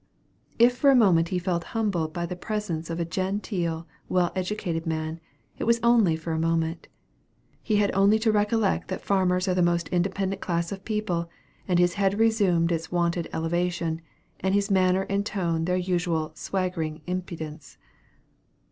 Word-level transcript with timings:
If 0.57 0.75
for 0.75 0.89
a 0.89 0.95
moment 0.95 1.29
he 1.29 1.37
felt 1.37 1.63
humbled 1.77 2.11
by 2.11 2.25
the 2.25 2.35
presence 2.35 2.89
of 2.89 2.99
a 2.99 3.05
genteel 3.05 3.85
well 4.09 4.31
educated 4.35 4.87
man, 4.87 5.19
it 5.59 5.65
was 5.65 5.79
only 5.83 6.15
for 6.15 6.31
a 6.33 6.39
moment. 6.39 6.87
He 7.61 7.75
had 7.75 7.91
only 7.93 8.17
to 8.17 8.31
recollect 8.31 8.87
that 8.87 9.03
farmers 9.03 9.47
are 9.47 9.53
the 9.53 9.61
most 9.61 9.89
independent 9.89 10.41
class 10.41 10.71
of 10.71 10.83
people, 10.85 11.29
and 11.67 11.77
his 11.77 11.93
head 12.01 12.17
resumed 12.17 12.71
its 12.71 12.91
wonted 12.91 13.29
elevation, 13.31 14.01
his 14.43 14.71
manner 14.71 15.03
and 15.07 15.23
tone 15.23 15.65
their 15.65 15.77
usual 15.77 16.31
swaggering 16.33 17.01
impudence. 17.05 17.77